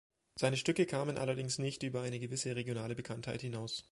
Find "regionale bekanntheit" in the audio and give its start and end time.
2.55-3.41